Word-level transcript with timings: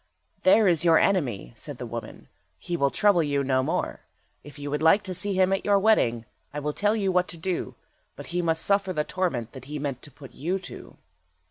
"There 0.41 0.67
is 0.67 0.83
your 0.83 0.97
enemy," 0.97 1.53
said 1.55 1.77
the 1.77 1.85
woman, 1.85 2.27
"he 2.57 2.75
will 2.75 2.89
trouble 2.89 3.21
you 3.21 3.43
no 3.43 3.61
more. 3.61 3.99
If 4.43 4.57
you 4.57 4.71
would 4.71 4.81
like 4.81 5.03
to 5.03 5.13
see 5.13 5.33
him 5.33 5.53
at 5.53 5.63
your 5.63 5.77
wedding, 5.77 6.25
I 6.51 6.57
will 6.59 6.73
tell 6.73 6.95
you 6.95 7.11
what 7.11 7.27
to 7.27 7.37
do, 7.37 7.75
but 8.15 8.25
he 8.33 8.41
must 8.41 8.65
suffer 8.65 8.93
the 8.93 9.03
torment 9.03 9.51
that 9.51 9.65
he 9.65 9.77
meant 9.77 10.01
to 10.01 10.09
put 10.09 10.33
you 10.33 10.57
to." 10.57 10.97